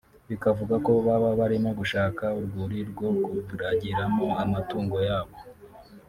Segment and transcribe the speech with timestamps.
[0.29, 3.09] bikavugwa ko baba barimo gushaka urwuri rwo
[3.45, 5.37] kuragiramo amatungo yabo